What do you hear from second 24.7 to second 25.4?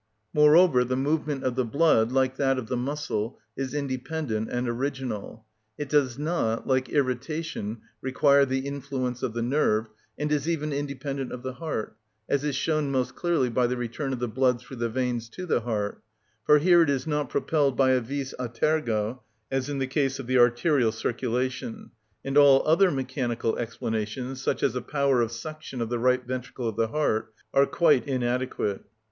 a power of